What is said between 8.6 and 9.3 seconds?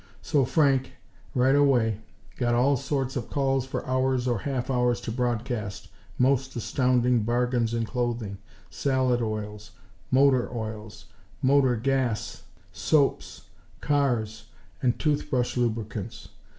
salad